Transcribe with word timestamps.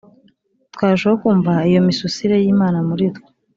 twarushaho 0.73 1.15
kumva 1.21 1.51
iyo 1.69 1.79
misusire 1.87 2.35
y’imana 2.43 2.79
muri 2.87 3.05
twe. 3.15 3.27